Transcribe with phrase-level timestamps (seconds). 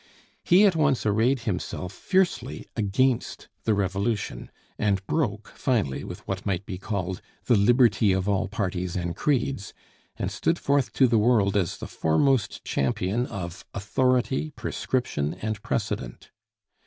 [0.43, 6.65] He at once arrayed himself fiercely against the Revolution, and broke finally with what might
[6.65, 9.75] be called the Liberty of all parties and creeds,
[10.17, 16.31] and stood forth to the world as the foremost champion of authority, prescription, and precedent.